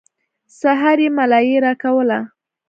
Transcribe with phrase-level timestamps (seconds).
[0.59, 2.19] سهار يې ملايي راکوله.